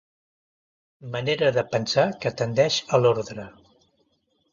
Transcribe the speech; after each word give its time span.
Manera 1.15 1.51
de 1.57 1.63
pensar 1.73 2.05
que 2.23 2.31
tendeix 2.39 2.79
a 2.95 3.01
l'ordre. 3.03 3.47